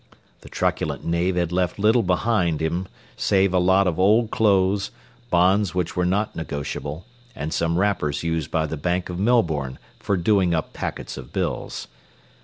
[0.39, 4.89] The truculent knave had left little behind him save a lot of old clothes,
[5.29, 10.17] bonds which were not negotiable, and some wrappers used by the bank of Melbourne for
[10.17, 11.87] doing up packets of bills.